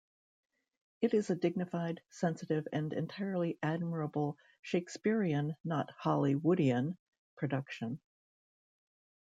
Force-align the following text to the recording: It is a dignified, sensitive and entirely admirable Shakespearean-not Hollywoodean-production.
It 1.01 1.13
is 1.13 1.29
a 1.29 1.35
dignified, 1.35 2.01
sensitive 2.09 2.67
and 2.73 2.91
entirely 2.91 3.59
admirable 3.61 4.35
Shakespearean-not 4.63 5.91
Hollywoodean-production. 6.03 7.99